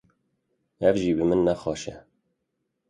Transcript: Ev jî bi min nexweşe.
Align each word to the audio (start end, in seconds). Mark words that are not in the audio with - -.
Ev 0.87 0.95
jî 1.01 1.11
bi 1.17 1.23
min 1.29 1.41
nexweşe. 1.47 1.95